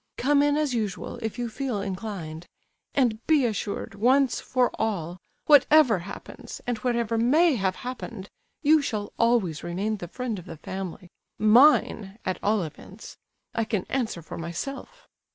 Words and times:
Come 0.17 0.41
in 0.41 0.57
as 0.57 0.73
usual, 0.73 1.19
if 1.21 1.37
you 1.37 1.47
feel 1.47 1.79
inclined; 1.79 2.47
and 2.95 3.23
be 3.27 3.45
assured, 3.45 3.93
once 3.93 4.39
for 4.41 4.71
all, 4.79 5.19
whatever 5.45 5.99
happens, 5.99 6.59
and 6.65 6.79
whatever 6.79 7.19
may 7.19 7.53
have 7.57 7.75
happened, 7.75 8.27
you 8.63 8.81
shall 8.81 9.13
always 9.19 9.63
remain 9.63 9.97
the 9.97 10.07
friend 10.07 10.39
of 10.39 10.45
the 10.45 10.57
family—mine, 10.57 12.17
at 12.25 12.39
all 12.41 12.63
events. 12.63 13.17
I 13.53 13.63
can 13.63 13.85
answer 13.91 14.23
for 14.23 14.39
myself." 14.39 15.07